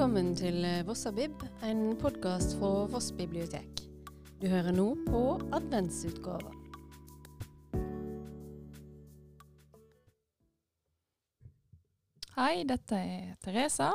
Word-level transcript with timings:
Velkommen 0.00 0.30
til 0.32 0.62
eh, 0.64 0.78
Vossabib, 0.88 1.42
en 1.60 1.80
podkast 2.00 2.54
fra 2.56 2.86
Voss 2.88 3.10
bibliotek. 3.12 3.82
Du 4.40 4.46
hører 4.48 4.72
nå 4.72 4.86
på 5.04 5.18
adventsutgava. 5.52 6.54
Hei, 12.38 12.62
dette 12.64 12.96
er 12.96 13.34
Teresa. 13.44 13.90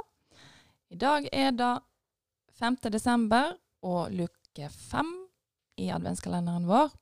I 0.94 1.00
dag 1.02 1.26
er 1.34 1.50
det 1.58 1.74
5. 2.62 2.78
desember 2.94 3.56
og 3.82 4.14
luke 4.14 4.70
5 4.70 5.10
i 5.82 5.90
adventskalenderen 5.90 6.70
vår. 6.70 6.94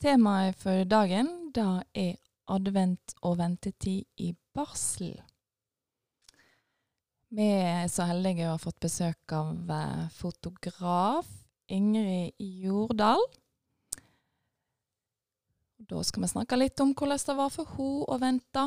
Temaet 0.00 0.56
for 0.56 0.88
dagen 0.88 1.52
da 1.52 1.82
er 1.92 2.16
advent 2.48 3.12
og 3.20 3.42
ventetid 3.44 4.08
i 4.16 4.32
barsel. 4.56 5.20
Vi 7.30 7.44
er 7.46 7.84
så 7.86 8.08
heldige 8.08 8.48
å 8.48 8.56
ha 8.56 8.58
fått 8.58 8.80
besøk 8.82 9.32
av 9.36 9.68
eh, 9.70 10.06
fotograf 10.18 11.28
Ingrid 11.70 12.34
Jordal. 12.42 13.22
Da 15.78 16.02
skal 16.02 16.24
vi 16.24 16.30
snakke 16.32 16.58
litt 16.58 16.82
om 16.82 16.90
hvordan 16.90 17.22
det 17.28 17.36
var 17.38 17.52
for 17.54 17.70
hun 17.76 18.02
å 18.10 18.18
vente. 18.18 18.66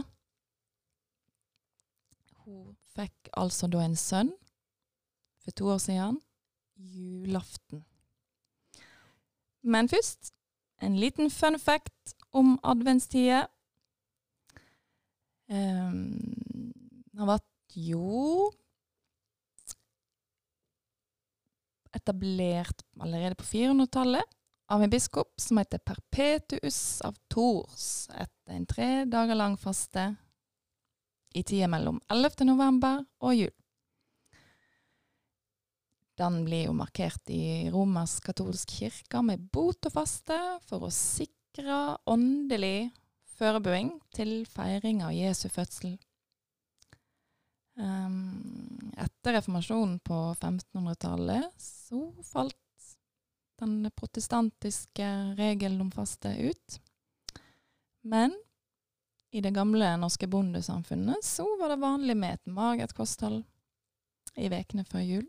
Hun 2.46 2.72
fikk 2.96 3.34
altså 3.36 3.68
da 3.68 3.84
en 3.84 4.00
sønn 4.00 4.32
for 5.44 5.60
to 5.60 5.68
år 5.76 5.84
siden, 5.84 6.22
julaften. 6.80 7.84
Men 9.60 9.92
først 9.92 10.32
en 10.80 10.96
liten 11.00 11.28
fun 11.32 11.60
fact 11.60 12.16
om 12.32 12.56
adventstider. 12.64 13.50
Um, 15.52 16.72
det 17.12 17.20
har 17.20 17.36
vært 17.36 17.53
jo 17.76 18.52
etablert 21.94 22.82
allerede 23.00 23.36
på 23.36 23.44
400-tallet 23.44 24.24
av 24.74 24.84
en 24.84 24.90
biskop 24.90 25.34
som 25.38 25.58
heter 25.58 25.78
Perpetuus 25.78 27.02
av 27.02 27.18
Tours, 27.28 28.10
etter 28.10 28.56
en 28.56 28.66
tre 28.66 29.06
dager 29.06 29.38
lang 29.38 29.58
faste 29.58 30.16
i 31.34 31.44
tida 31.44 31.68
mellom 31.70 32.00
11. 32.10 32.46
november 32.48 33.04
og 33.22 33.36
jul. 33.36 33.54
Den 36.18 36.44
blir 36.46 36.68
jo 36.68 36.74
markert 36.78 37.30
i 37.34 37.70
romersk-katolsk 37.74 38.76
kirke 38.78 39.22
med 39.26 39.48
bot 39.54 39.90
og 39.90 39.96
faste 39.96 40.38
for 40.70 40.86
å 40.86 40.94
sikre 40.94 41.98
åndelig 42.10 42.92
forberedelse 43.34 44.14
til 44.14 44.34
feiring 44.50 45.02
av 45.06 45.14
Jesu 45.16 45.48
fødsel. 45.50 45.98
Um, 47.76 48.92
etter 48.98 49.34
reformasjonen 49.34 50.00
på 50.00 50.14
1500-tallet 50.14 51.54
så 51.58 52.14
falt 52.24 52.58
den 53.60 53.92
protestantiske 53.96 55.36
regelen 55.38 55.82
om 55.82 55.92
faste 55.92 56.36
ut. 56.38 56.82
Men 58.02 58.36
i 59.32 59.42
det 59.42 59.56
gamle 59.56 59.96
norske 59.98 60.28
bondesamfunnet 60.28 61.26
så 61.26 61.48
var 61.60 61.70
det 61.70 61.82
vanlig 61.82 62.18
med 62.18 62.34
et 62.34 62.46
magert 62.46 62.94
kosthold 62.94 63.42
i 64.38 64.50
ukene 64.50 64.86
før 64.86 65.02
jul. 65.02 65.26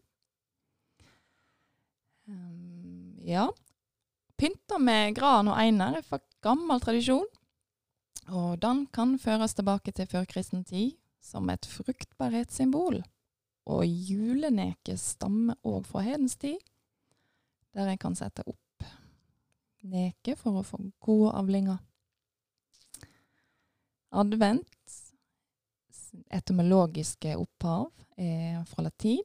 Um, 2.28 3.16
ja. 3.24 3.46
Pynta 4.36 4.78
med 4.78 5.14
gran 5.16 5.48
og 5.48 5.56
einer 5.60 5.96
er 6.00 6.04
for 6.04 6.20
gammel 6.44 6.82
tradisjon, 6.82 7.28
og 8.28 8.60
den 8.60 8.84
kan 8.92 9.16
føres 9.20 9.56
tilbake 9.56 9.92
til 9.96 10.08
førkristen 10.10 10.64
tid 10.68 10.92
som 11.24 11.48
et 11.50 11.66
fruktbarhetssymbol. 11.66 13.00
Og 13.64 13.84
juleneket 13.88 15.00
stammer 15.00 15.56
òg 15.64 15.86
fra 15.88 16.04
hedens 16.04 16.36
tid, 16.36 16.58
der 17.74 17.88
en 17.88 18.00
kan 18.00 18.16
sette 18.18 18.44
opp 18.46 18.60
neke 19.84 20.36
for 20.40 20.60
å 20.60 20.66
få 20.66 20.80
gode 21.04 21.32
avlinger. 21.36 21.80
Advent, 24.14 24.92
etymologiske 26.30 27.34
opphav, 27.40 27.88
er 28.20 28.62
fra 28.70 28.84
latin. 28.86 29.24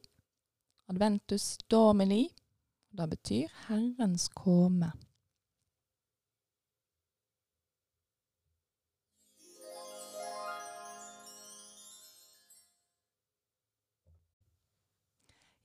Adventus 0.90 1.54
domini, 1.70 2.24
det 2.90 3.06
betyr 3.12 3.52
Herrens 3.68 4.26
komme. 4.34 4.90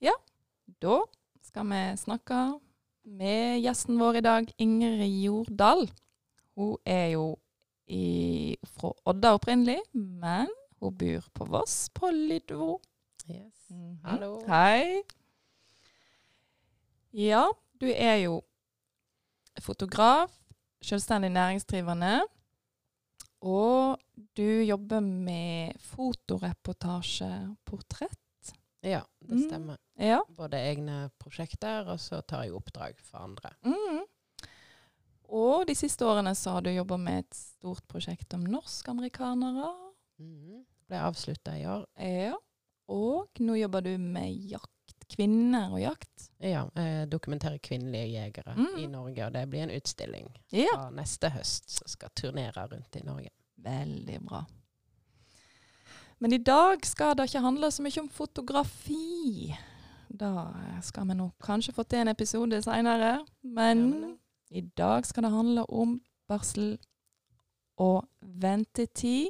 Ja, 0.00 0.12
da 0.82 0.98
skal 1.40 1.64
vi 1.70 1.80
snakke 1.96 2.38
med 3.08 3.62
gjesten 3.64 3.96
vår 3.96 4.18
i 4.18 4.24
dag, 4.26 4.50
Ingrid 4.60 5.22
Jordal. 5.22 5.86
Hun 6.56 6.76
er 6.84 7.14
jo 7.14 7.38
i, 7.88 8.56
fra 8.76 8.90
Odda 9.08 9.32
opprinnelig, 9.38 9.78
men 9.94 10.50
hun 10.82 10.98
bor 11.00 11.30
på 11.32 11.46
Voss, 11.48 11.76
på 11.96 12.10
Lydvo. 12.12 12.74
Yes. 13.24 13.70
Mhm. 13.70 13.94
Hallo. 14.04 14.34
Hei. 14.50 15.00
Ja, 17.16 17.46
du 17.80 17.88
er 17.88 18.20
jo 18.26 18.42
fotograf, 19.64 20.34
selvstendig 20.84 21.32
næringsdrivende, 21.32 22.20
og 23.40 23.96
du 24.36 24.44
jobber 24.44 25.00
med 25.00 25.80
fotoreportasje, 25.80 27.32
portrett. 27.64 28.25
Ja, 28.86 29.00
det 29.20 29.34
Mm. 29.34 29.48
stemmer. 29.48 29.78
Ja. 29.98 30.20
Både 30.28 30.58
egne 30.62 31.10
prosjekter, 31.18 31.88
og 31.90 31.98
så 31.98 32.20
tar 32.22 32.44
jeg 32.44 32.52
oppdrag 32.54 33.00
for 33.02 33.18
andre. 33.18 33.50
Mm. 33.66 34.04
Og 35.28 35.66
de 35.66 35.74
siste 35.74 36.06
årene 36.06 36.34
så 36.38 36.52
har 36.54 36.62
du 36.62 36.70
jobba 36.70 36.96
med 37.02 37.24
et 37.24 37.34
stort 37.34 37.82
prosjekt 37.90 38.34
om 38.36 38.44
norskamerikanere. 38.46 39.72
Mm. 40.20 40.64
Ble 40.86 41.00
avslutta 41.02 41.56
i 41.58 41.64
år. 41.66 41.86
Ja. 41.98 42.36
Og 42.88 43.40
nå 43.42 43.56
jobber 43.58 43.82
du 43.82 43.96
med 43.98 44.30
jakt. 44.52 44.70
Kvinner 45.10 45.72
og 45.74 45.80
jakt. 45.82 46.30
Ja, 46.42 46.64
dokumentere 46.74 47.06
dokumenterer 47.10 47.58
kvinnelige 47.62 48.12
jegere 48.12 48.54
Mm. 48.56 48.78
i 48.78 48.86
Norge, 48.86 49.26
og 49.26 49.32
det 49.32 49.48
blir 49.50 49.62
en 49.62 49.70
utstilling 49.70 50.30
Ja. 50.52 50.66
fra 50.74 50.90
neste 50.90 51.30
høst 51.30 51.70
som 51.70 51.88
skal 51.88 52.08
turnere 52.14 52.66
rundt 52.68 52.96
i 52.96 53.02
Norge. 53.04 53.30
Veldig 53.58 54.20
bra. 54.26 54.44
Men 56.18 56.32
i 56.32 56.38
dag 56.38 56.84
skal 56.86 57.16
det 57.16 57.26
ikke 57.28 57.42
handle 57.44 57.68
så 57.70 57.82
mye 57.84 58.00
om 58.00 58.08
fotografi. 58.08 59.54
Da 60.08 60.30
skal 60.82 61.08
vi 61.10 61.14
nå 61.18 61.26
kanskje 61.44 61.74
få 61.76 61.82
til 61.84 61.98
en 62.04 62.08
episode 62.08 62.62
seinere. 62.64 63.18
Men 63.44 64.16
i 64.50 64.60
dag 64.78 65.04
skal 65.06 65.26
det 65.26 65.32
handle 65.34 65.66
om 65.70 65.98
barsel 66.28 66.78
og 67.76 68.06
ventetid. 68.22 69.28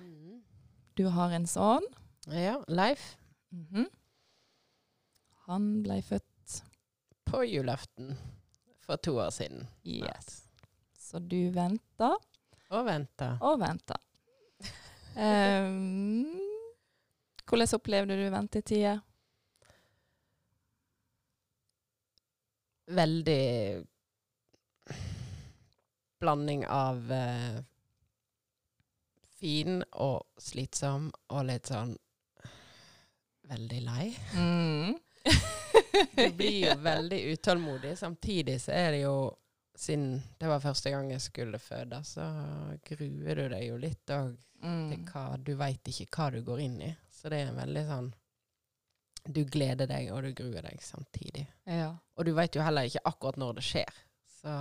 Mhm. 0.00 0.40
Du 0.98 1.06
har 1.08 1.30
en 1.36 1.46
sønn. 1.46 1.86
Ja, 2.26 2.56
Leif 2.68 3.16
Mhm. 3.52 3.86
Han 5.46 5.82
ble 5.82 6.00
født 6.02 6.62
på 7.24 7.44
julaften 7.46 8.16
for 8.82 8.96
to 8.96 9.12
år 9.22 9.30
siden. 9.30 9.68
Yes. 9.86 10.48
Så 10.98 11.18
du 11.18 11.50
venta 11.54 12.10
Og 12.70 12.84
venta. 12.86 13.38
og 13.40 13.60
venta. 13.60 13.94
Um, 15.16 16.40
hvordan 17.48 17.74
opplevde 17.74 18.16
du 18.16 18.30
ventetida? 18.30 19.00
Veldig 22.86 23.84
blanding 26.20 26.66
av 26.66 27.12
uh, 27.12 27.56
fin 29.40 29.80
og 29.92 30.26
slitsom 30.40 31.08
og 31.32 31.48
litt 31.48 31.72
sånn 31.72 31.96
veldig 33.48 33.80
lei. 33.86 34.06
Mm. 34.36 34.94
Du 36.16 36.30
blir 36.36 36.58
jo 36.68 36.76
veldig 36.82 37.20
utålmodig. 37.32 37.96
Samtidig 37.98 38.60
så 38.62 38.72
er 38.76 38.90
det 38.92 39.00
jo 39.06 39.16
Siden 39.76 40.22
det 40.40 40.48
var 40.48 40.60
første 40.64 40.90
gang 40.90 41.10
jeg 41.12 41.20
skulle 41.20 41.58
føde, 41.60 41.98
så 42.08 42.24
gruer 42.88 43.34
du 43.42 43.48
deg 43.52 43.66
jo 43.68 43.76
litt 43.82 44.12
òg 44.16 44.36
til 44.36 44.42
Mm. 44.66 45.04
hva 45.12 45.36
Du 45.44 45.50
veit 45.54 45.84
ikke 45.84 46.06
hva 46.16 46.30
du 46.32 46.38
går 46.42 46.60
inn 46.64 46.78
i. 46.80 46.88
Så 47.12 47.28
det 47.28 47.42
er 47.42 47.50
en 47.50 47.58
veldig 47.60 47.82
sånn 47.86 48.06
Du 49.28 49.40
gleder 49.44 49.86
deg, 49.90 50.08
og 50.14 50.22
du 50.22 50.30
gruer 50.38 50.62
deg 50.62 50.80
samtidig. 50.80 51.46
Ja. 51.66 51.90
Og 52.16 52.24
du 52.24 52.32
veit 52.32 52.54
jo 52.56 52.62
heller 52.62 52.86
ikke 52.88 53.02
akkurat 53.04 53.36
når 53.42 53.54
det 53.58 53.64
skjer. 53.66 53.92
Så 54.40 54.52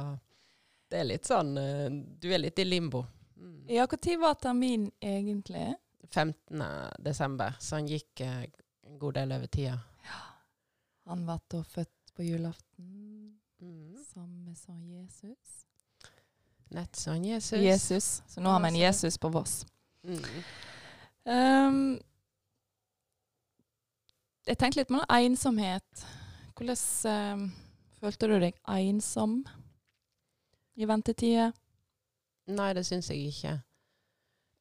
det 0.89 0.99
er 0.99 1.05
litt 1.05 1.25
sånn 1.29 1.57
eh, 1.61 1.89
Du 2.19 2.27
er 2.33 2.39
litt 2.41 2.59
i 2.59 2.65
limbo. 2.65 3.05
Mm. 3.37 3.69
ja, 3.69 3.85
når 3.87 4.17
var 4.19 4.35
termin 4.41 4.91
egentlig? 5.01 5.75
15. 6.09 6.63
desember, 6.99 7.55
så 7.59 7.75
han 7.79 7.87
gikk 7.87 8.21
eh, 8.21 8.45
en 8.87 8.99
god 8.99 9.13
del 9.19 9.31
over 9.37 9.47
tida. 9.47 9.79
Han 11.07 11.25
ble 11.27 11.39
da 11.51 11.61
født 11.63 12.13
på 12.15 12.23
julaften, 12.25 12.94
Som 14.15 14.85
Jesus. 14.87 15.65
Nett 16.71 16.95
sånn 16.95 17.25
Jesus. 17.27 17.59
Jesus. 17.59 18.05
Så 18.31 18.39
nå 18.39 18.49
har 18.49 18.61
vi 18.63 18.69
en 18.71 18.77
Jesus 18.79 19.17
på 19.19 19.27
Voss. 19.29 19.65
Mm. 20.07 20.21
Um, 21.25 21.79
jeg 24.47 24.55
tenkte 24.61 24.79
litt 24.79 24.87
på 24.87 24.95
noe 24.95 25.19
ensomhet. 25.19 26.05
Hvordan 26.55 26.79
um, 27.11 27.43
følte 27.99 28.31
du 28.31 28.37
deg 28.45 28.55
ensom 28.71 29.41
i 30.79 30.87
ventetida? 30.87 31.51
Nei, 32.55 32.71
det 32.77 32.85
syns 32.87 33.11
jeg 33.11 33.33
ikke. 33.33 33.55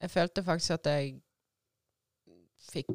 Jeg 0.02 0.10
følte 0.10 0.44
faktisk 0.44 0.80
at 0.80 0.90
jeg 0.90 1.14
fikk 2.72 2.90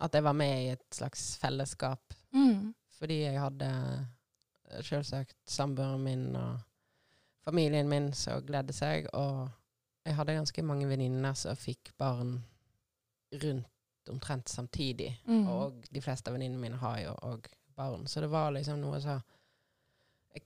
At 0.00 0.14
jeg 0.14 0.24
var 0.24 0.32
med 0.36 0.54
i 0.62 0.70
et 0.74 0.86
slags 0.92 1.38
fellesskap. 1.40 2.14
Mm. 2.36 2.74
Fordi 3.00 3.22
jeg 3.22 3.40
hadde 3.40 3.72
selvsagt 4.86 5.36
samboeren 5.48 6.04
min 6.04 6.36
og 6.36 6.58
familien 7.44 7.88
min 7.88 8.12
som 8.16 8.42
gledde 8.46 8.74
seg. 8.76 9.08
Og 9.16 9.48
jeg 10.06 10.16
hadde 10.16 10.38
ganske 10.38 10.64
mange 10.66 10.88
venninner 10.90 11.36
som 11.38 11.58
fikk 11.58 11.92
barn 12.00 12.38
rundt 13.42 14.10
omtrent 14.10 14.48
samtidig. 14.48 15.12
Mm. 15.26 15.46
Og 15.48 15.84
de 15.90 16.02
fleste 16.02 16.30
av 16.30 16.36
venninnene 16.36 16.62
mine 16.62 16.80
har 16.80 16.98
jo 17.04 17.14
òg 17.30 17.50
barn. 17.76 18.06
Så 18.06 18.20
det 18.20 18.30
var 18.32 18.50
liksom 18.54 18.80
noe 18.82 19.00
som 19.02 19.20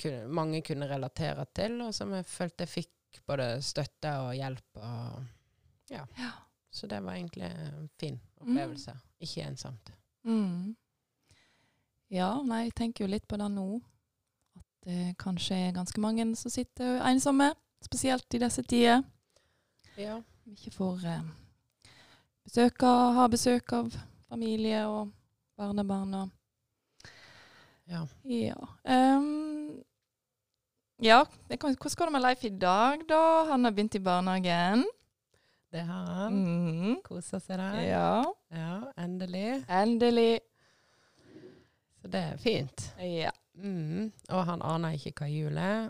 kunne, 0.00 0.26
mange 0.28 0.62
kunne 0.66 0.88
relatere 0.90 1.46
til, 1.56 1.80
og 1.84 1.94
som 1.94 2.12
jeg 2.16 2.26
følte 2.28 2.66
jeg 2.66 2.74
fikk 2.74 3.20
både 3.26 3.48
støtte 3.62 4.12
og 4.26 4.34
hjelp. 4.36 4.80
Og 4.82 5.92
ja. 5.92 6.06
Ja. 6.18 6.32
Så 6.74 6.88
det 6.90 7.00
var 7.04 7.14
egentlig 7.14 7.46
en 7.46 7.90
fin 8.00 8.20
opplevelse. 8.42 8.96
Ikke 9.22 9.44
ensomt. 9.46 9.92
Mm. 10.26 10.74
Ja, 12.10 12.30
nei, 12.42 12.64
jeg 12.66 12.74
tenker 12.74 13.04
jo 13.04 13.12
litt 13.12 13.28
på 13.30 13.38
det 13.38 13.46
nå. 13.54 13.68
Det 14.84 15.14
kanskje 15.18 15.56
er 15.56 15.76
ganske 15.76 16.00
mange 16.00 16.26
som 16.36 16.52
sitter 16.52 17.00
ensomme. 17.08 17.52
Spesielt 17.84 18.34
i 18.34 18.40
disse 18.40 18.62
tider. 18.62 19.02
Ja. 19.96 20.18
Ikke 20.50 20.70
får 20.74 21.04
eh, 21.08 21.20
besøk 22.44 22.82
av, 22.84 23.14
ha 23.16 23.28
besøk 23.32 23.72
av 23.72 23.92
familie 24.28 24.82
og 24.88 25.12
barnebarn 25.56 26.14
og 26.18 26.32
ja. 27.88 28.00
Ja. 28.24 28.56
Um, 28.88 29.82
ja, 31.04 31.24
kan, 31.60 31.74
hvordan 31.76 31.96
går 31.98 32.08
det 32.08 32.12
med 32.14 32.22
Leif 32.24 32.44
i 32.44 32.48
dag, 32.48 33.02
da? 33.08 33.44
Han 33.50 33.64
har 33.64 33.74
begynt 33.76 33.94
i 33.98 34.00
barnehagen. 34.00 34.86
Det 35.72 35.82
har 35.84 36.06
han. 36.06 36.38
Mm. 36.38 36.96
Koser 37.04 37.42
seg 37.42 37.58
der. 37.60 37.80
Ja, 37.84 38.22
Ja, 38.54 38.76
endelig. 38.96 39.64
endelig. 39.68 40.40
Så 42.04 42.10
det 42.12 42.20
er 42.20 42.36
fint. 42.36 42.82
Ja. 43.00 43.30
Mm. 43.56 44.10
Og 44.28 44.40
han 44.44 44.60
aner 44.60 44.92
ikke 44.98 45.14
hva 45.22 45.28
jul 45.32 45.56
er. 45.56 45.86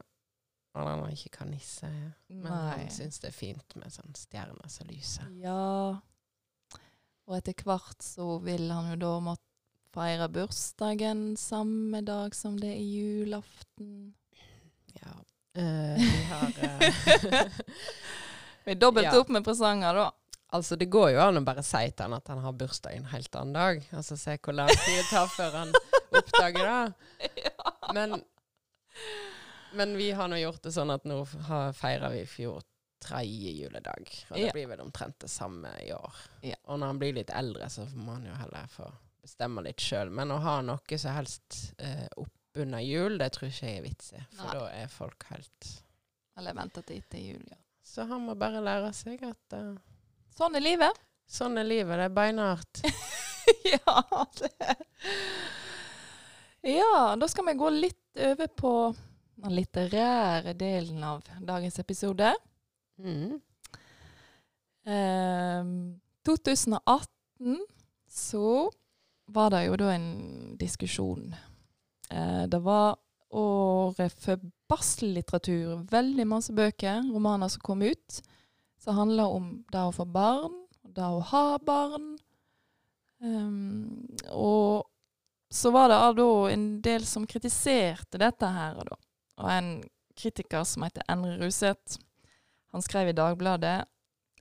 Han 0.78 0.86
aner 0.92 1.10
ikke 1.10 1.40
hva 1.40 1.46
nisse 1.50 1.88
er. 1.90 2.12
Men 2.30 2.52
han 2.54 2.84
syns 2.94 3.18
det 3.18 3.32
er 3.32 3.34
fint 3.34 3.74
med 3.80 3.90
sånn 3.90 4.14
stjerner 4.14 4.70
som 4.70 4.86
lyser. 4.92 5.26
Ja. 5.42 5.98
Og 7.26 7.34
etter 7.38 7.66
hvert 7.66 8.04
så 8.04 8.36
vil 8.46 8.68
han 8.70 8.92
jo 8.92 9.00
da 9.02 9.12
måtte 9.26 9.42
feire 9.94 10.28
bursdagen 10.30 11.32
samme 11.38 12.02
dag 12.06 12.34
som 12.34 12.60
det 12.62 12.76
er 12.76 12.82
julaften. 12.86 14.12
Ja. 15.00 15.16
Uh, 15.58 15.98
vi 15.98 16.22
har 16.30 16.54
uh, 16.62 17.58
Vi 18.64 18.74
dobbelt 18.78 19.10
Ja. 19.10 19.18
opp 19.18 19.28
med 19.34 19.44
presanger, 19.46 19.94
da. 19.98 20.12
Altså, 20.54 20.76
det 20.78 20.86
går 20.90 21.10
jo 21.16 21.20
an 21.24 21.38
å 21.40 21.44
bare 21.46 21.62
si 21.66 21.82
til 21.90 22.06
han 22.06 22.14
at 22.14 22.30
han 22.30 22.38
har 22.42 22.54
bursdag 22.54 22.94
en 22.94 23.10
helt 23.10 23.34
annen 23.34 23.54
dag. 23.58 23.82
Altså, 23.90 24.14
se 24.18 24.36
hvor 24.38 24.54
lang 24.54 24.70
tid 24.70 24.94
det 25.00 25.08
tar 25.10 25.26
før 25.34 25.58
han 25.62 25.74
oppdager 26.20 26.64
det. 26.68 27.32
Men, 27.94 28.14
men 29.74 29.96
vi 29.96 30.10
har 30.14 30.28
nå 30.30 30.36
gjort 30.38 30.62
det 30.62 30.72
sånn 30.74 30.90
at 30.94 31.04
nå 31.08 31.18
feirer 31.26 32.10
vi 32.14 32.20
i 32.22 32.28
fjor 32.30 32.62
tredje 33.04 33.50
juledag. 33.58 34.08
Og 34.30 34.36
det 34.38 34.46
Ja. 34.46 34.52
blir 34.54 34.68
vel 34.70 34.80
omtrent 34.80 35.18
det 35.20 35.28
samme 35.30 35.68
i 35.82 35.90
år. 35.92 36.14
Ja. 36.46 36.56
Og 36.64 36.78
når 36.80 36.86
han 36.92 36.98
blir 37.02 37.12
litt 37.18 37.30
eldre, 37.34 37.68
så 37.70 37.84
må 37.94 38.12
han 38.16 38.26
jo 38.26 38.34
heller 38.38 38.66
få 38.72 38.86
bestemme 39.24 39.62
litt 39.66 39.82
sjøl. 39.82 40.10
Men 40.10 40.30
å 40.32 40.38
ha 40.40 40.60
noe 40.64 40.98
som 40.98 41.14
helst 41.16 41.58
eh, 41.78 42.06
oppunder 42.16 42.80
jul, 42.86 43.18
det 43.18 43.32
tror 43.34 43.50
ikke 43.50 43.66
jeg 43.68 43.78
er 43.82 43.86
vits 43.88 44.12
i. 44.14 44.22
For 44.36 44.44
Nei. 44.48 44.54
da 44.60 44.68
er 44.84 44.88
folk 44.94 45.26
helt 45.32 45.72
Eller 46.38 46.54
venter 46.56 46.82
til 46.82 47.02
etter 47.02 47.18
jul, 47.20 47.44
ja. 47.50 47.58
Så 47.84 48.06
han 48.08 48.24
må 48.26 48.34
bare 48.40 48.62
lære 48.64 48.88
seg 48.96 49.20
at 49.28 49.54
uh, 49.58 49.74
Sånn 50.34 50.56
er 50.56 50.64
livet. 50.64 50.96
sånn 51.30 51.58
er 51.60 51.66
livet. 51.68 51.98
Det 52.00 52.06
er 52.08 52.14
beinhardt. 52.16 52.80
ja, 53.74 54.00
det 54.40 54.50
Ja, 56.64 57.16
da 57.20 57.28
skal 57.28 57.44
vi 57.46 57.52
gå 57.60 57.68
litt 57.70 58.16
over 58.16 58.46
på 58.46 58.72
den 59.34 59.52
litterære 59.52 60.54
delen 60.56 61.02
av 61.04 61.26
dagens 61.44 61.76
episode. 61.78 62.30
Mm. 62.96 63.34
Ehm, 64.88 66.00
2018 66.24 67.66
så 68.08 68.70
var 69.26 69.50
det 69.52 69.60
jo 69.66 69.76
da 69.76 69.90
en 69.92 70.08
diskusjon. 70.56 71.34
Eh, 72.08 72.46
det 72.48 72.62
var 72.64 72.96
året 73.28 74.16
for 74.24 74.40
barsellitteratur. 74.68 75.84
Veldig 75.92 76.26
masse 76.32 76.56
bøker, 76.56 77.04
romaner 77.12 77.52
som 77.52 77.60
kom 77.60 77.84
ut, 77.84 78.22
som 78.80 78.96
handla 78.96 79.28
om 79.28 79.52
det 79.68 79.84
å 79.84 79.92
få 79.92 80.08
barn, 80.08 80.56
det 80.80 81.04
å 81.04 81.20
ha 81.28 81.58
barn. 81.58 82.14
Um, 83.20 84.08
og 84.32 84.88
så 85.54 85.70
var 85.70 85.88
det 85.88 85.98
da 86.18 86.28
en 86.50 86.66
del 86.82 87.04
som 87.06 87.26
kritiserte 87.30 88.18
dette 88.18 88.48
her. 88.56 88.80
Da. 88.88 88.96
Og 89.42 89.50
en 89.52 89.68
kritiker 90.18 90.64
som 90.66 90.82
heter 90.86 91.06
Endre 91.10 91.36
Ruseth, 91.38 92.00
han 92.74 92.82
skrev 92.82 93.12
i 93.12 93.16
Dagbladet 93.16 93.84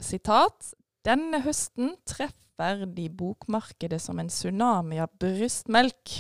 sitat 0.02 0.74
Denne 1.06 1.42
høsten 1.44 1.98
treffer 2.08 2.86
de 2.96 3.10
bokmarkedet 3.12 4.00
som 4.02 4.22
en 4.22 4.30
tsunami 4.32 5.02
av 5.04 5.12
brystmelk. 5.20 6.14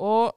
Og 0.00 0.32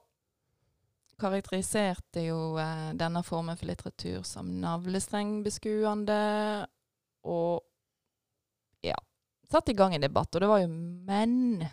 karakteriserte 1.16 2.26
jo 2.26 2.58
eh, 2.60 2.90
denne 3.00 3.22
formen 3.24 3.56
for 3.56 3.70
litteratur 3.70 4.20
som 4.28 4.50
navlestrengbeskuende, 4.60 6.20
og 7.24 7.64
ja, 8.84 8.98
satte 9.48 9.72
i 9.72 9.78
gang 9.78 9.96
en 9.96 10.04
debatt. 10.04 10.28
Og 10.36 10.44
det 10.44 10.52
var 10.52 10.60
jo 10.60 10.68
menn 10.70 11.64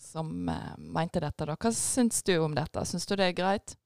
som 0.00 0.48
eh, 0.48 0.76
mente 0.78 1.20
dette. 1.20 1.46
da. 1.46 1.56
Hva 1.56 1.72
syns 1.76 2.22
du 2.22 2.36
om 2.38 2.54
dette? 2.56 2.84
Syns 2.88 3.06
du 3.06 3.16
det 3.16 3.30
er 3.30 3.36
greit? 3.36 3.76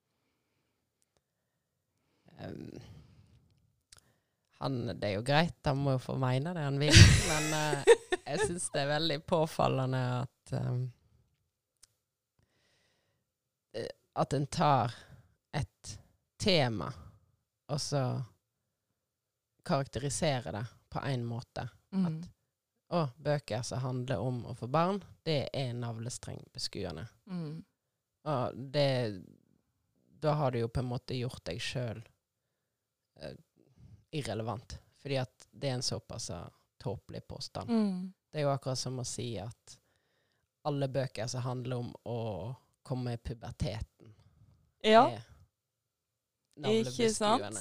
Um, 2.38 2.80
han, 4.58 4.78
det 4.94 5.08
er 5.08 5.16
jo 5.18 5.24
greit, 5.26 5.58
han 5.66 5.80
må 5.82 5.96
jo 5.96 6.02
få 6.02 6.16
mene 6.18 6.54
det 6.56 6.64
han 6.64 6.80
vil, 6.80 6.96
men 7.30 7.56
eh, 7.58 7.94
jeg 8.24 8.46
syns 8.48 8.68
det 8.74 8.82
er 8.84 8.92
veldig 8.94 9.18
påfallende 9.28 10.04
at 10.22 10.54
um, 10.60 10.84
At 14.14 14.32
en 14.36 14.44
tar 14.46 14.92
et 15.50 15.88
tema, 16.38 16.86
og 17.66 17.80
så 17.82 18.02
karakteriserer 19.66 20.54
det 20.54 20.62
på 20.88 21.02
én 21.10 21.24
måte. 21.26 21.64
Mm. 21.90 22.20
Og 22.94 23.14
bøker 23.18 23.62
som 23.66 23.82
handler 23.82 24.22
om 24.22 24.42
å 24.46 24.54
få 24.54 24.68
barn, 24.70 25.00
det 25.26 25.48
er 25.52 25.72
navlestrengbeskuende. 25.74 27.06
Mm. 27.26 27.64
Og 28.24 28.58
det 28.74 29.22
Da 30.24 30.32
har 30.38 30.54
du 30.54 30.58
jo 30.62 30.68
på 30.72 30.80
en 30.80 30.88
måte 30.88 31.16
gjort 31.18 31.42
deg 31.44 31.58
sjøl 31.60 31.98
eh, 33.20 33.34
irrelevant. 34.16 34.78
Fordi 35.02 35.18
at 35.20 35.48
det 35.52 35.68
er 35.68 35.74
en 35.74 35.84
såpass 35.84 36.30
tåpelig 36.80 37.26
påstand. 37.28 37.70
Mm. 37.70 38.12
Det 38.30 38.40
er 38.40 38.46
jo 38.46 38.54
akkurat 38.54 38.78
som 38.78 38.96
å 38.98 39.04
si 39.04 39.34
at 39.38 39.76
alle 40.64 40.88
bøker 40.88 41.28
som 41.28 41.44
handler 41.44 41.82
om 41.82 41.90
å 42.08 42.54
komme 42.82 43.12
i 43.12 43.20
puberteten, 43.20 44.14
Ja. 44.80 45.04
er 46.62 46.80
Ikke 46.80 47.10
sant? 47.12 47.60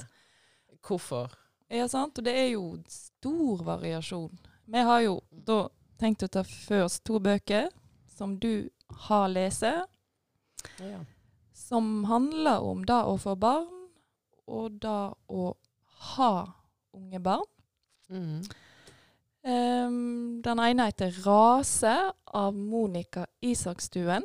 Hvorfor? 0.80 1.32
Ja, 1.68 1.88
sant. 1.88 2.18
Og 2.18 2.24
det 2.24 2.34
er 2.36 2.48
jo 2.52 2.82
stor 2.88 3.64
variasjon. 3.64 4.38
Vi 4.66 4.78
har 4.78 5.00
jo 5.00 5.18
da 5.30 5.68
tenkt 6.00 6.24
å 6.24 6.28
ta 6.28 6.42
først 6.44 7.04
to 7.04 7.18
bøker 7.22 7.68
som 8.16 8.38
du 8.38 8.70
har 9.08 9.28
lest, 9.28 9.62
Ja. 10.78 11.04
som 11.52 12.04
handler 12.04 12.60
om 12.60 12.84
det 12.84 13.00
å 13.04 13.16
få 13.18 13.34
barn, 13.36 13.88
og 14.46 14.80
det 14.80 15.14
å 15.28 15.56
ha 16.14 16.52
unge 16.94 17.20
barn. 17.20 17.44
Mm. 18.08 18.44
Um, 19.44 20.42
den 20.42 20.58
ene 20.58 20.86
heter 20.86 21.10
'Rase' 21.10 22.12
av 22.26 22.54
Monica 22.54 23.26
Isakstuen. 23.42 24.24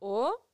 Og 0.00 0.45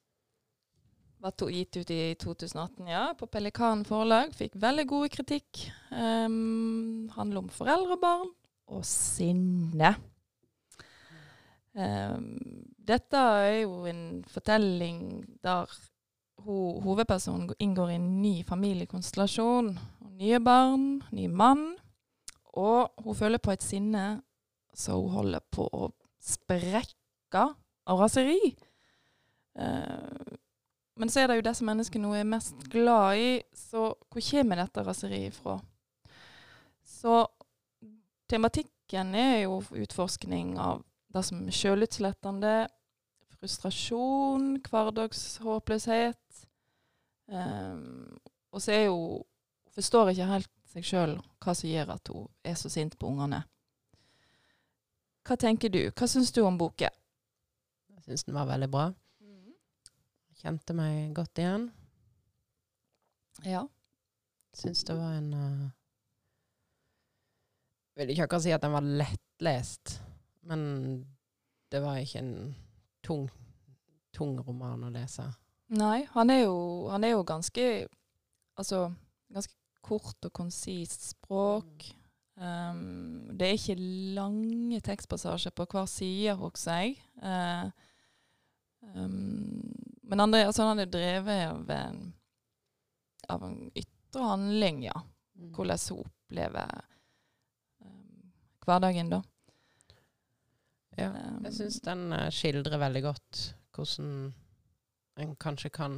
var 1.23 1.35
to, 1.39 1.49
gitt 1.53 1.77
ut 1.79 1.91
i 1.95 2.15
2018, 2.19 2.89
ja, 2.91 3.05
på 3.19 3.29
Pelikan 3.31 3.85
forlag. 3.87 4.33
Fikk 4.35 4.57
veldig 4.61 4.87
gode 4.91 5.11
kritikk. 5.15 5.67
Um, 5.91 7.07
handler 7.15 7.45
om 7.45 7.53
foreldre 7.53 7.97
og 7.97 8.03
barn, 8.03 8.33
og 8.75 8.83
sinne. 8.89 9.95
Um, 11.73 12.27
dette 12.83 13.23
er 13.39 13.63
jo 13.63 13.87
en 13.89 14.03
fortelling 14.29 15.23
der 15.45 15.71
ho 16.43 16.59
hovedpersonen 16.83 17.55
inngår 17.63 17.95
i 17.95 18.01
en 18.01 18.11
ny 18.23 18.35
familiekonstellasjon. 18.49 19.71
Nye 20.19 20.43
barn, 20.43 20.87
ny 21.15 21.29
mann. 21.31 21.69
Og 22.59 22.91
hun 23.05 23.17
føler 23.17 23.41
på 23.41 23.55
et 23.55 23.65
sinne 23.65 24.21
så 24.75 24.97
hun 24.99 25.13
holder 25.13 25.45
på 25.53 25.69
å 25.69 25.91
sprekke 26.23 27.47
av 27.87 28.01
raseri. 28.01 28.55
Eh, 29.53 30.39
men 31.01 31.11
så 31.11 31.23
er 31.23 31.31
det 31.31 31.39
jo 31.39 31.45
det 31.47 31.55
som 31.57 31.69
menneskene 31.71 32.05
nå 32.05 32.15
er 32.19 32.29
mest 32.29 32.67
glad 32.73 33.21
i, 33.21 33.31
så 33.57 33.93
hvor 34.13 34.25
kommer 34.29 34.61
dette 34.61 34.85
raseriet 34.85 35.37
fra? 35.37 35.57
Så 36.85 37.23
tematikken 38.31 39.15
er 39.17 39.45
jo 39.47 39.63
utforskning 39.73 40.57
av 40.61 40.83
det 41.13 41.25
som 41.27 41.43
er 41.47 41.57
sjølutslettende, 41.57 42.55
frustrasjon, 43.39 44.57
hverdagshåpløshet. 44.69 46.47
Um, 47.33 48.19
og 48.53 48.63
så 48.63 48.75
er 48.77 48.89
hun 48.91 49.23
Forstår 49.73 50.11
ikke 50.13 50.27
helt 50.29 50.51
seg 50.69 50.85
sjøl 50.85 51.15
hva 51.41 51.53
som 51.57 51.71
gjør 51.71 51.95
at 51.95 52.11
hun 52.13 52.27
er 52.45 52.59
så 52.61 52.69
sint 52.69 52.99
på 53.01 53.09
ungene. 53.09 53.39
Hva 55.25 55.39
tenker 55.41 55.73
du? 55.73 55.87
Hva 55.97 56.09
syns 56.11 56.29
du 56.37 56.43
om 56.45 56.59
boken? 56.61 56.93
Jeg 57.95 58.05
syns 58.05 58.27
den 58.27 58.37
var 58.37 58.51
veldig 58.51 58.69
bra. 58.69 58.91
Kjente 60.43 60.75
meg 60.75 61.13
godt 61.15 61.39
igjen. 61.39 61.69
Ja. 63.47 63.63
Syns 64.59 64.83
det 64.85 64.97
var 64.99 65.15
en 65.17 65.31
uh, 65.33 65.69
Vil 67.97 68.11
ikke 68.11 68.27
akkurat 68.27 68.45
si 68.45 68.53
at 68.53 68.65
den 68.65 68.75
var 68.75 68.85
lettlest, 68.85 70.01
men 70.49 70.61
det 71.73 71.81
var 71.85 72.01
ikke 72.01 72.21
en 72.21 72.35
tung, 73.05 73.29
tung 74.17 74.35
roman 74.43 74.83
å 74.89 74.91
lese. 74.93 75.29
Nei, 75.73 76.03
han 76.13 76.33
er 76.33 76.43
jo, 76.43 76.57
han 76.93 77.05
er 77.05 77.15
jo 77.15 77.25
ganske 77.25 77.67
Altså 78.61 78.91
ganske 79.33 79.55
kort 79.83 80.27
og 80.29 80.33
konsist 80.37 81.07
språk. 81.09 81.87
Um, 82.37 83.31
det 83.39 83.47
er 83.47 83.57
ikke 83.57 83.79
lange 84.19 84.81
tekstpassasjer 84.85 85.55
på 85.57 85.67
hver 85.73 85.89
side 85.89 86.35
hos 86.37 86.67
seg. 86.67 87.01
Uh, 87.23 87.71
um, 88.93 89.92
men 90.13 90.21
andre, 90.21 90.43
altså 90.45 90.67
han 90.69 90.83
er 90.83 90.91
drevet 90.93 91.47
av 91.49 91.71
en, 91.73 92.01
av 93.33 93.45
en 93.47 93.55
ytre 93.73 94.27
handling, 94.29 94.83
ja. 94.85 94.99
Mm. 95.41 95.55
Hvordan 95.57 95.79
hun 95.89 96.03
opplever 96.03 96.83
um, 97.81 98.33
hverdagen, 98.67 99.13
da. 99.15 99.23
Ja, 101.01 101.09
Um, 101.09 101.39
jeg 101.47 101.55
syns 101.57 101.79
den 101.81 102.13
uh, 102.13 102.27
skildrer 102.29 102.77
veldig 102.77 103.01
godt 103.07 103.39
hvordan 103.73 104.11
en 105.25 105.33
kanskje 105.41 105.71
kan 105.73 105.95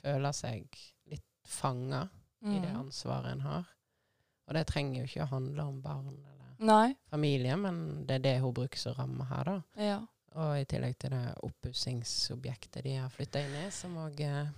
føle 0.00 0.30
seg 0.32 0.80
litt 1.12 1.26
fanga 1.44 2.06
i 2.40 2.56
det 2.56 2.72
mm. 2.72 2.78
ansvaret 2.86 3.34
en 3.34 3.44
har. 3.44 3.68
Og 4.48 4.56
det 4.56 4.64
trenger 4.72 5.02
jo 5.02 5.10
ikke 5.10 5.26
å 5.26 5.32
handle 5.34 5.68
om 5.68 5.82
barn 5.84 6.14
eller 6.16 6.56
Nei. 6.64 6.94
familie, 7.12 7.60
men 7.60 8.06
det 8.08 8.22
er 8.22 8.24
det 8.30 8.34
hun 8.40 8.56
bruker 8.56 8.80
som 8.80 8.96
ramme 8.96 9.28
her, 9.28 9.52
da. 9.52 9.84
Ja. 9.90 10.00
Og 10.38 10.60
i 10.60 10.66
tillegg 10.70 10.94
til 11.02 11.10
det 11.10 11.24
oppussingsobjektet 11.42 12.84
de 12.86 12.92
har 13.00 13.10
flytta 13.10 13.40
inn 13.42 13.56
i, 13.64 13.70
som 13.74 13.96
òg 13.98 14.20
uh, 14.22 14.50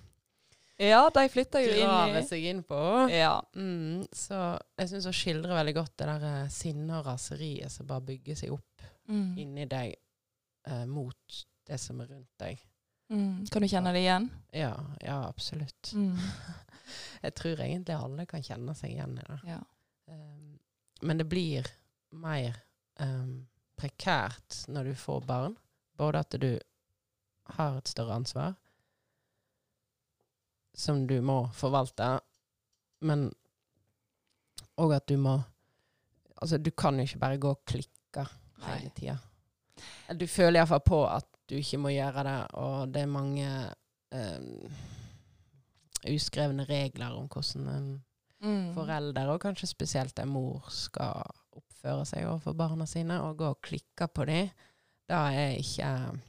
ja, 0.83 1.05
de 1.14 1.23
flytter 1.31 1.62
jo 1.62 1.76
inn 1.79 2.17
i 2.19 2.23
seg 2.26 2.45
inn 2.50 2.62
på. 2.67 2.81
Ja. 3.12 3.37
Mm, 3.55 4.02
så 4.12 4.59
jeg 4.81 4.91
syns 4.91 5.07
hun 5.09 5.17
skildrer 5.17 5.55
veldig 5.57 5.75
godt 5.76 5.95
det 6.00 6.09
der 6.11 6.25
uh, 6.26 6.50
sinnet 6.52 6.97
og 6.99 7.07
raseriet 7.07 7.73
som 7.73 7.87
bare 7.88 8.05
bygger 8.12 8.41
seg 8.43 8.52
opp 8.57 8.69
Mm. 9.09 9.38
inni 9.38 9.64
deg 9.67 9.95
eh, 10.69 10.85
mot 10.87 11.38
det 11.67 11.79
som 11.81 12.00
er 12.00 12.12
rundt 12.12 12.31
deg. 12.38 12.61
Mm. 13.12 13.47
Kan 13.50 13.64
du 13.64 13.69
kjenne 13.69 13.93
det 13.93 14.05
igjen? 14.05 14.29
Ja, 14.55 14.73
ja, 15.02 15.17
absolutt. 15.29 15.91
Mm. 15.93 16.14
Jeg 17.26 17.35
tror 17.38 17.61
egentlig 17.61 17.97
alle 17.99 18.26
kan 18.31 18.45
kjenne 18.47 18.75
seg 18.79 18.95
igjen 18.95 19.19
i 19.19 19.26
det. 19.26 19.38
Ja. 19.50 19.59
Um, 20.07 20.55
men 21.02 21.19
det 21.19 21.26
blir 21.31 21.67
mer 22.14 22.57
um, 23.02 23.43
prekært 23.79 24.62
når 24.69 24.91
du 24.91 24.95
får 24.99 25.25
barn. 25.29 25.57
Både 25.99 26.23
at 26.25 26.37
du 26.41 26.50
har 27.57 27.79
et 27.79 27.88
større 27.88 28.14
ansvar 28.21 28.55
som 30.75 31.02
du 31.07 31.19
må 31.21 31.50
forvalte, 31.52 32.14
men 33.05 33.26
òg 34.81 34.95
at 34.97 35.09
du 35.09 35.19
må 35.21 35.41
Altså, 36.43 36.59
du 36.59 36.73
kan 36.75 36.97
jo 36.99 37.05
ikke 37.07 37.19
bare 37.23 37.37
gå 37.38 37.50
og 37.55 37.61
klikke 37.71 38.25
hele 38.64 38.88
tida. 38.97 39.12
Du 40.19 40.25
føler 40.26 40.59
iallfall 40.59 40.81
på 40.83 41.05
at 41.07 41.29
du 41.47 41.55
ikke 41.55 41.79
må 41.79 41.93
gjøre 41.95 42.25
det, 42.26 42.38
og 42.59 42.91
det 42.91 43.02
er 43.05 43.12
mange 43.12 43.50
um, 44.11 44.73
uskrevne 46.11 46.67
regler 46.67 47.14
om 47.14 47.29
hvordan 47.31 47.69
en 47.76 47.93
Mm. 48.43 48.73
forelder, 48.75 49.29
og 49.31 49.41
kanskje 49.41 49.69
spesielt 49.71 50.19
en 50.19 50.29
mor, 50.35 50.67
skal 50.75 51.23
oppføre 51.83 52.07
seg 52.07 52.27
overfor 52.29 52.55
barna 52.55 52.87
sine, 52.87 53.19
og 53.23 53.39
gå 53.41 53.49
og 53.51 53.62
klikke 53.62 54.07
på 54.15 54.27
dem, 54.29 54.51
da 55.11 55.25
er 55.35 55.59
ikke 55.59 55.89
eh, 55.89 56.21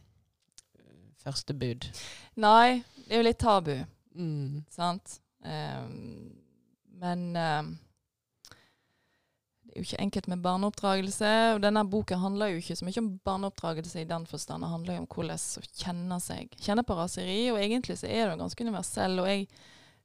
første 1.24 1.54
bud. 1.54 1.88
Nei, 2.42 2.82
det 3.06 3.14
er 3.14 3.22
jo 3.22 3.28
litt 3.30 3.40
tabu, 3.44 3.76
Mm. 4.14 4.64
sant? 4.70 5.16
Um, 5.42 6.36
men 7.02 7.22
um, 7.34 7.72
det 9.66 9.74
er 9.74 9.80
jo 9.80 9.86
ikke 9.88 10.04
enkelt 10.04 10.28
med 10.30 10.44
barneoppdragelse. 10.44 11.32
Og 11.56 11.64
denne 11.64 11.82
boka 11.90 12.20
handler 12.22 12.52
jo 12.52 12.62
ikke 12.62 12.76
så 12.78 12.86
mye 12.86 13.02
om 13.02 13.08
barneoppdragelse 13.26 14.04
i 14.04 14.06
den 14.06 14.28
forstand. 14.30 14.62
Det 14.62 14.70
handler 14.70 14.94
jo 14.94 15.02
om 15.02 15.10
hvordan 15.10 15.42
å 15.42 15.66
kjenne 15.82 16.20
seg. 16.22 16.54
Kjenne 16.62 16.86
på 16.86 16.94
raseri. 16.94 17.40
Og 17.50 17.58
egentlig 17.58 17.98
så 17.98 18.06
er 18.06 18.28
det 18.28 18.36
jo 18.36 18.42
ganske 18.44 18.68
universell. 18.70 19.18
Og 19.24 19.32
jeg 19.32 19.48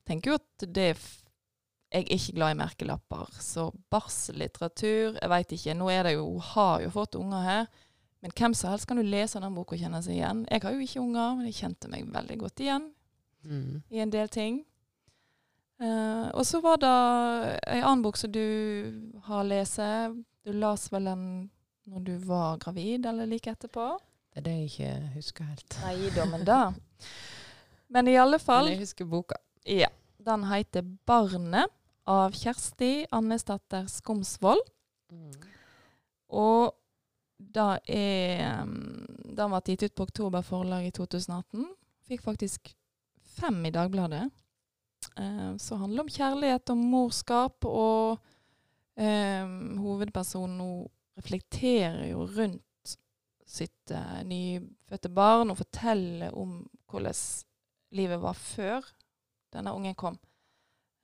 tenker 0.09 0.33
jo 0.33 0.38
at 0.40 0.67
det 0.73 0.88
er 0.95 1.05
Jeg 1.92 2.04
er 2.04 2.14
ikke 2.18 2.33
glad 2.37 2.50
i 2.52 2.59
merkelapper. 2.59 3.28
Så 3.40 3.71
barsellitteratur 3.90 5.16
Jeg 5.23 5.30
veit 5.33 5.52
ikke. 5.57 5.75
Nå 5.75 5.88
er 5.90 6.02
det 6.04 6.12
jo 6.18 6.25
Hun 6.35 6.40
har 6.52 6.83
jo 6.85 6.90
fått 6.90 7.14
unger 7.16 7.42
her. 7.47 7.66
Men 8.21 8.30
hvem 8.37 8.54
som 8.54 8.71
helst 8.71 8.87
kan 8.90 8.99
jo 8.99 9.07
lese 9.07 9.40
den 9.40 9.54
boka 9.54 9.76
og 9.76 9.80
kjenne 9.80 10.02
seg 10.02 10.16
igjen. 10.18 10.47
Jeg 10.50 10.62
har 10.62 10.73
jo 10.75 10.80
ikke 10.85 11.00
unger, 11.00 11.35
men 11.38 11.47
jeg 11.47 11.54
kjente 11.61 11.88
meg 11.88 12.09
veldig 12.12 12.38
godt 12.38 12.61
igjen 12.64 12.88
Mm. 13.45 13.83
i 13.90 14.00
en 14.02 14.11
del 14.11 14.28
ting. 14.28 14.64
Uh, 15.80 16.26
og 16.35 16.42
så 16.47 16.59
var 16.61 16.76
det 16.83 16.88
ei 17.71 17.78
annen 17.78 18.02
bok 18.02 18.16
som 18.18 18.33
du 18.35 18.42
har 19.28 19.45
lest. 19.47 19.78
Du 20.45 20.50
las 20.52 20.88
vel 20.92 21.04
den 21.07 21.23
når 21.87 22.04
du 22.04 22.16
var 22.26 22.59
gravid, 22.59 23.07
eller 23.07 23.26
like 23.30 23.50
etterpå? 23.50 23.87
Det 24.35 24.40
er 24.42 24.45
det 24.49 24.57
jeg 24.57 24.64
ikke 24.73 25.11
husker 25.14 25.45
helt. 25.45 25.78
Nei 25.85 26.11
da, 26.16 26.25
men 26.26 26.45
da. 26.45 26.59
Men 27.88 28.09
i 28.11 28.16
alle 28.18 28.38
fall 28.42 28.64
Men 28.66 28.75
jeg 28.75 28.83
husker 28.83 29.07
boka. 29.09 29.38
Ja. 29.64 29.88
Den 30.28 30.44
heter 30.44 30.82
'Barnet' 30.82 31.73
av 32.08 32.32
Kjersti 32.37 33.06
Annesdatter 33.12 33.87
Skomsvold. 33.88 34.61
Mm. 35.12 35.32
Og 36.28 36.75
det 37.38 37.68
er 37.88 38.62
um, 38.62 39.06
Den 39.38 39.52
ble 39.52 39.61
gitt 39.64 39.87
ut 39.87 39.94
på 39.97 40.08
Oktober 40.08 40.44
forlag 40.44 40.88
i 40.88 40.92
2018. 40.92 41.64
Fikk 42.08 42.25
faktisk 42.25 42.73
fem 43.38 43.61
i 43.68 43.73
Dagbladet. 43.73 44.26
Eh, 45.16 45.56
så 45.62 45.78
handler 45.78 46.04
om 46.04 46.11
kjærlighet 46.11 46.73
og 46.73 46.80
morskap, 46.80 47.64
og 47.68 48.18
eh, 48.99 49.47
hovedpersonen 49.78 50.58
hun 50.58 50.88
reflekterer 51.18 52.08
jo 52.11 52.26
rundt 52.26 52.97
sitt 53.49 53.92
eh, 53.94 54.23
nyfødte 54.26 55.12
barn 55.14 55.52
og 55.52 55.61
forteller 55.61 56.35
om 56.35 56.61
hvordan 56.90 57.23
livet 57.94 58.20
var 58.20 58.37
før 58.37 58.90
denne 59.55 59.75
ungen 59.75 59.97
kom. 59.99 60.19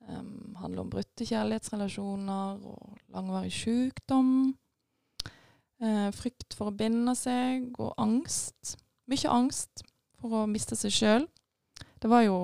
Um, 0.05 0.55
handler 0.61 0.83
om 0.83 0.91
brutte 0.93 1.25
kjærlighetsrelasjoner 1.25 2.61
og 2.69 2.99
langvarig 3.13 3.53
sykdom. 3.55 4.53
Uh, 5.81 6.11
frykt 6.15 6.53
for 6.55 6.69
å 6.69 6.75
binde 6.77 7.15
seg, 7.17 7.71
og 7.81 7.95
angst. 8.01 8.75
Mye 9.09 9.31
angst 9.31 9.85
for 10.21 10.43
å 10.43 10.45
miste 10.49 10.77
seg 10.77 10.93
sjøl. 10.93 11.27
Det 12.01 12.11
var 12.11 12.25
jo 12.25 12.37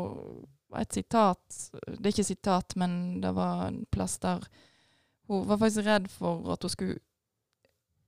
et 0.80 0.94
sitat 0.96 1.42
Det 1.74 2.00
er 2.00 2.14
ikke 2.14 2.24
sitat, 2.24 2.76
men 2.80 3.20
det 3.22 3.34
var 3.36 3.66
en 3.68 3.82
plass 3.92 4.16
der 4.24 4.46
hun 5.32 5.48
var 5.48 5.58
faktisk 5.62 5.86
redd 5.86 6.08
for 6.12 6.52
at 6.54 6.64
hun 6.64 6.74
skulle 6.74 7.00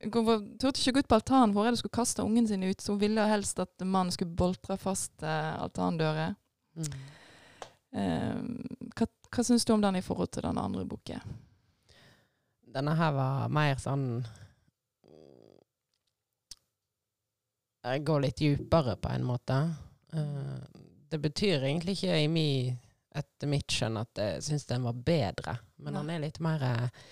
Hun 0.03 0.57
turte 0.59 0.81
ikke 0.81 0.91
gå 0.91 0.99
ut 0.99 1.07
på 1.07 1.15
altanen, 1.15 1.53
for 1.55 1.63
hun 1.63 1.77
skulle 1.79 1.95
kaste 1.95 2.23
ungen 2.23 2.47
sin 2.47 2.63
ut. 2.63 2.81
Så 2.81 2.91
hun 2.91 2.99
ville 2.99 3.23
helst 3.23 3.59
at 3.63 3.85
mannen 3.85 4.11
skulle 4.11 4.35
boltre 4.35 4.75
fast 4.77 5.23
eh, 5.23 5.61
altandører. 5.63 6.33
Mm. 6.75 6.89
Eh, 7.93 8.39
hva 8.97 9.07
hva 9.33 9.43
syns 9.45 9.65
du 9.65 9.73
om 9.73 9.81
den 9.81 9.97
i 9.97 10.05
forhold 10.05 10.31
til 10.33 10.45
den 10.45 10.57
andre 10.61 10.85
boken? 10.85 11.35
Denne 12.73 12.93
her 12.97 13.13
var 13.13 13.49
mer 13.53 13.77
sånn 13.81 14.07
Jeg 17.83 18.03
går 18.07 18.21
litt 18.23 18.39
dypere 18.39 18.95
på 18.95 19.11
en 19.11 19.25
måte. 19.27 19.57
Eh, 20.13 20.59
det 21.09 21.19
betyr 21.19 21.65
egentlig 21.67 21.97
ikke 21.97 22.15
i 22.15 22.29
mi, 22.31 22.47
etter 23.11 23.49
mitt 23.51 23.75
skjønn 23.75 23.99
at 23.99 24.21
jeg 24.21 24.43
syns 24.45 24.65
den 24.69 24.85
var 24.87 24.95
bedre, 24.95 25.57
men 25.83 25.91
Nei. 25.91 25.99
han 25.99 26.11
er 26.13 26.21
litt 26.23 26.39
mer 26.43 26.63
eh, 26.69 27.03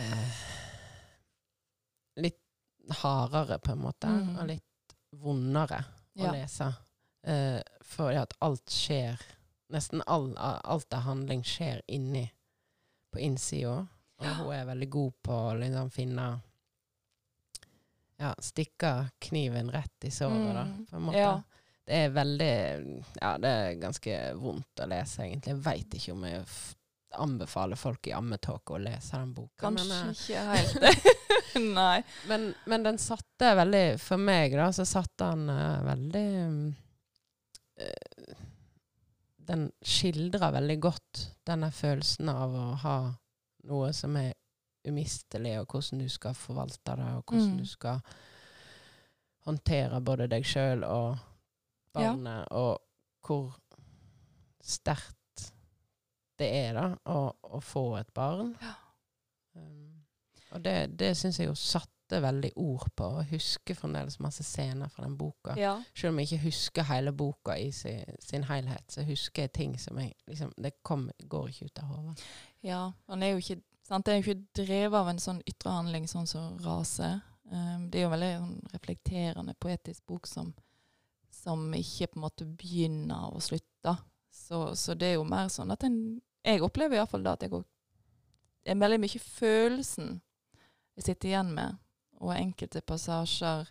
eh, 0.00 0.42
Litt 2.20 2.38
hardere, 3.00 3.56
på 3.58 3.72
en 3.72 3.80
måte, 3.82 4.06
mm. 4.06 4.36
og 4.38 4.46
litt 4.52 4.96
vondere 5.18 5.80
Ja. 6.14 6.28
å 6.28 6.34
lese. 7.26 7.62
for 7.82 8.10
det 8.12 8.20
at 8.22 8.34
alt 8.40 8.70
skjer 8.70 9.20
Nesten 9.72 10.02
all, 10.06 10.34
alt 10.38 10.92
av 10.94 11.00
handling 11.06 11.40
skjer 11.42 11.80
inni 11.88 12.30
på 13.12 13.18
innsida. 13.18 13.86
Og 14.20 14.26
hun 14.38 14.52
er 14.54 14.66
veldig 14.68 14.88
god 14.92 15.12
på 15.22 15.32
å 15.32 15.54
liksom 15.58 15.90
finne 15.90 16.26
Ja, 18.20 18.34
stikke 18.38 19.08
kniven 19.18 19.70
rett 19.74 20.04
i 20.04 20.10
såret, 20.10 20.54
da, 20.54 20.62
Mm. 20.64 20.86
på 20.86 20.96
en 20.96 21.02
måte. 21.02 21.18
Ja. 21.18 21.42
Det 21.86 21.94
er 22.04 22.10
veldig 22.10 23.04
Ja, 23.20 23.38
det 23.38 23.48
er 23.48 23.74
ganske 23.80 24.34
vondt 24.34 24.80
å 24.80 24.86
lese, 24.88 25.22
egentlig. 25.22 25.52
Jeg 25.54 25.64
veit 25.64 25.90
ikke 25.98 26.12
om 26.12 26.22
jeg 26.24 26.44
anbefaler 27.18 27.76
folk 27.76 28.06
i 28.06 28.12
ammetåke 28.12 28.74
å 28.74 28.78
lese 28.82 29.16
den 29.18 29.34
boka. 29.34 29.66
Kanskje 29.68 29.88
Men, 29.88 30.08
eh, 30.08 30.14
ikke 30.14 30.44
helt. 30.54 31.74
Nei. 31.74 32.02
men, 32.28 32.54
men 32.66 32.82
den 32.82 32.98
satte 32.98 33.52
veldig 33.56 34.00
For 34.00 34.16
meg, 34.18 34.52
da, 34.52 34.70
så 34.72 34.84
satte 34.86 35.24
han 35.24 35.48
uh, 35.50 35.82
veldig 35.84 36.24
mm, 36.48 36.68
eh, 36.68 36.83
Den 39.44 39.66
skildrer 39.84 40.52
veldig 40.54 40.76
godt 40.80 41.20
denne 41.46 41.68
følelsen 41.74 42.28
av 42.32 42.54
å 42.56 42.66
ha 42.80 42.96
noe 43.68 43.90
som 43.96 44.16
er 44.16 44.32
umistelig, 44.88 45.58
og 45.60 45.66
hvordan 45.72 46.00
du 46.04 46.08
skal 46.12 46.34
forvalte 46.36 46.96
det, 46.96 47.10
og 47.18 47.24
hvordan 47.28 47.50
Mm. 47.52 47.58
du 47.58 47.66
skal 47.68 48.00
håndtere 49.44 50.00
både 50.00 50.26
deg 50.28 50.44
sjøl 50.48 50.84
og 50.84 51.18
Ja. 51.94 52.12
barnet, 52.14 52.48
og 52.50 52.80
hvor 53.24 53.54
sterkt 54.64 55.52
det 56.38 56.48
er 56.50 56.72
da, 56.74 56.86
å, 57.06 57.32
å 57.42 57.60
få 57.62 57.96
et 58.00 58.12
barn. 58.14 58.56
Ja. 58.60 58.74
Um, 59.54 60.04
og 60.52 60.62
det, 60.64 60.96
det 60.98 61.12
syns 61.16 61.38
jeg 61.38 61.46
jo 61.48 61.54
satte 62.04 62.20
veldig 62.22 62.52
ord 62.56 62.88
på, 62.96 63.04
og 63.04 63.28
husker 63.30 63.74
fremdeles 63.74 64.18
masse 64.20 64.44
scener 64.44 64.88
fra 64.88 65.04
den 65.04 65.16
boka. 65.16 65.54
Ja. 65.56 65.82
Selv 65.94 66.12
om 66.12 66.18
jeg 66.18 66.28
ikke 66.28 66.44
husker 66.44 66.82
hele 66.84 67.12
boka 67.12 67.56
i 67.56 67.70
sin, 67.72 68.04
sin 68.20 68.44
helhet, 68.44 68.84
så 68.88 69.02
husker 69.02 69.42
jeg 69.42 69.52
ting 69.52 69.78
som 69.78 69.98
jeg 69.98 70.14
liksom 70.26 70.52
Det 70.56 70.82
kom, 70.82 71.10
går 71.28 71.48
ikke 71.48 71.64
ut 71.64 71.78
av 71.78 71.84
hodet. 71.84 72.24
Ja, 72.62 72.92
han 73.08 73.22
er 73.22 73.32
jo 73.32 73.38
ikke, 73.38 73.60
sant? 73.82 74.06
Det 74.06 74.12
er 74.12 74.16
jo 74.16 74.24
ikke 74.24 74.64
drevet 74.64 74.98
av 74.98 75.08
en 75.08 75.18
sånn 75.18 75.42
ytre 75.46 75.70
handling 75.70 76.06
sånn 76.08 76.26
som 76.26 76.58
rase. 76.58 77.20
Um, 77.50 77.88
det 77.90 77.98
er 77.98 78.02
jo 78.02 78.08
en 78.08 78.16
veldig 78.16 78.32
sånn 78.38 78.60
reflekterende, 78.72 79.54
poetisk 79.60 80.04
bok 80.06 80.26
som, 80.26 80.54
som 81.30 81.72
ikke 81.74 82.12
på 82.12 82.18
en 82.18 82.26
måte 82.26 82.44
begynner 82.44 83.32
og 83.32 83.42
slutter. 83.42 83.96
Så, 84.30 84.74
så 84.74 84.94
det 84.94 85.12
er 85.12 85.18
jo 85.18 85.24
mer 85.24 85.48
sånn 85.48 85.70
at 85.70 85.84
en 85.84 86.20
Jeg 86.44 86.60
opplever 86.60 86.98
iallfall 86.98 87.22
da 87.24 87.38
at 87.38 87.42
jeg 87.42 87.52
går 87.54 87.62
er 88.64 88.76
veldig 88.80 88.98
mye 89.00 89.20
følelsen 89.20 90.08
jeg 90.96 91.04
sitter 91.08 91.28
igjen 91.28 91.50
med, 91.54 91.78
og 92.24 92.36
enkelte 92.36 92.82
passasjer 92.86 93.68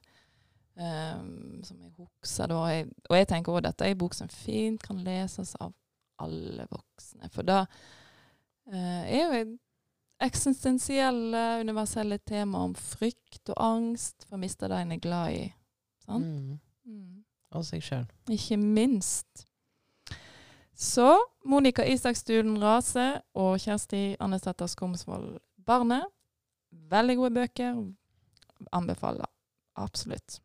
um, 0.75 1.61
som 1.63 1.81
jeg 1.81 1.93
husker 1.97 2.51
da. 2.51 2.61
Jeg, 2.71 2.87
og 3.09 3.17
jeg 3.17 3.29
tenker 3.29 3.55
òg 3.55 3.65
dette 3.67 3.87
er 3.87 3.95
en 3.95 4.01
bok 4.03 4.17
som 4.17 4.31
fint 4.31 4.83
kan 4.83 5.01
leses 5.05 5.55
av 5.61 5.73
alle 6.23 6.67
voksne. 6.69 7.29
For 7.33 7.45
da 7.47 7.63
uh, 7.65 9.03
er 9.03 9.23
jo 9.23 9.43
eksistensielle, 10.23 11.43
universelle 11.63 12.17
tema 12.17 12.63
om 12.63 12.75
frykt 12.77 13.49
og 13.51 13.59
angst 13.59 14.27
for 14.27 14.37
å 14.37 14.43
miste 14.43 14.69
det 14.71 14.83
en 14.83 14.93
er 14.95 15.01
glad 15.03 15.39
i. 15.39 15.47
Sant? 16.05 16.27
Mm. 16.27 16.59
Mm. 16.87 17.23
Og 17.53 17.65
seg 17.67 17.83
sjøl. 17.85 18.05
Ikke 18.31 18.57
minst. 18.57 19.45
Så 20.73 21.11
Monica 21.45 21.85
Isakstuen 21.85 22.55
Rase 22.61 23.21
og 23.37 23.59
Kjersti 23.61 24.15
Annesæter 24.23 24.67
Skomsvold 24.71 25.37
Barnet. 25.65 26.07
Veldig 26.89 27.17
gode 27.19 27.35
bøker. 27.35 27.83
Anbefaler 28.71 29.27
absolutt. 29.75 30.41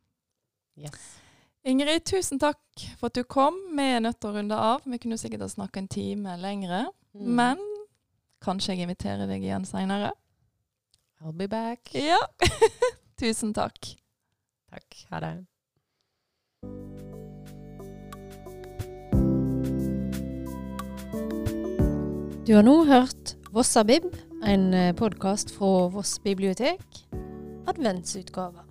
Yes. 0.78 1.18
Ingrid, 1.62 2.04
tusen 2.04 2.38
takk 2.40 2.60
for 2.98 3.10
at 3.10 3.18
du 3.18 3.24
kom. 3.28 3.56
Vi 3.76 3.84
er 3.84 4.00
nødt 4.00 4.20
til 4.22 4.30
å 4.30 4.38
runde 4.38 4.56
av. 4.56 4.86
Vi 4.86 5.00
kunne 5.02 5.18
sikkert 5.20 5.44
ha 5.44 5.50
snakket 5.52 5.82
en 5.82 5.90
time 5.92 6.36
lengre. 6.40 6.86
Mm. 7.12 7.34
Men 7.40 7.62
kanskje 8.44 8.74
jeg 8.74 8.86
inviterer 8.86 9.28
deg 9.28 9.44
igjen 9.44 9.66
seinere. 9.68 10.14
I'll 11.20 11.34
be 11.34 11.48
back. 11.50 11.90
Ja. 11.92 12.20
tusen 13.20 13.52
takk. 13.56 13.94
Takk. 14.70 15.00
Ha 15.10 15.22
det. 15.24 15.34
Du 22.48 22.54
har 22.56 22.64
nå 22.64 22.78
hørt 22.88 23.34
Vossabib, 23.52 24.06
en 24.46 24.70
podkast 24.96 25.50
fra 25.52 25.88
Voss 25.92 26.16
bibliotek. 26.24 26.80
Adventszüdgave. 27.68 28.67